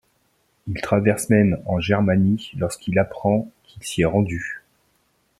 [0.65, 4.63] Il traverse même en Germanie lorsqu'il apprend qu'il s'y est rendu.